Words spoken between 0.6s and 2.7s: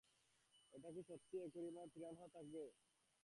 এটা কি সত্য অ্যাকোয়ারিয়ামে পিরানহা থাকবে?